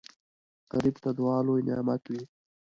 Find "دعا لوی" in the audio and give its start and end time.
1.17-1.61